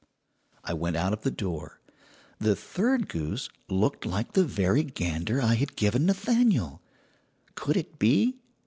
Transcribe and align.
"I 0.63 0.73
went 0.73 0.95
out 0.95 1.13
of 1.13 1.21
the 1.21 1.29
door. 1.29 1.79
"The 2.39 2.55
third 2.55 3.07
goose 3.07 3.49
looked 3.69 4.03
like 4.03 4.31
the 4.33 4.43
very 4.43 4.81
gander 4.81 5.39
I 5.39 5.53
had 5.53 5.75
given 5.75 6.07
Nathaniel. 6.07 6.81
Could 7.53 7.77
it 7.77 7.99
be? 7.99 8.39